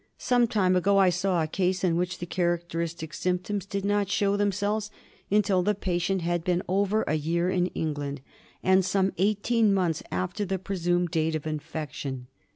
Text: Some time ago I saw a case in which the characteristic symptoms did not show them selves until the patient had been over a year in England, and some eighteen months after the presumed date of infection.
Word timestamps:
Some 0.17 0.47
time 0.47 0.75
ago 0.75 0.97
I 0.97 1.11
saw 1.11 1.43
a 1.43 1.47
case 1.47 1.83
in 1.83 1.95
which 1.95 2.17
the 2.17 2.25
characteristic 2.25 3.13
symptoms 3.13 3.67
did 3.67 3.85
not 3.85 4.09
show 4.09 4.35
them 4.35 4.51
selves 4.51 4.89
until 5.29 5.61
the 5.61 5.75
patient 5.75 6.21
had 6.23 6.43
been 6.43 6.63
over 6.67 7.03
a 7.03 7.13
year 7.13 7.51
in 7.51 7.67
England, 7.75 8.21
and 8.63 8.83
some 8.83 9.13
eighteen 9.19 9.71
months 9.75 10.01
after 10.11 10.43
the 10.43 10.57
presumed 10.57 11.11
date 11.11 11.35
of 11.35 11.45
infection. 11.45 12.25